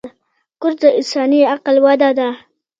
کورس 0.61 0.77
د 0.81 0.85
انساني 0.99 1.39
عقل 1.53 1.75
وده 1.85 2.09
ده. 2.17 2.29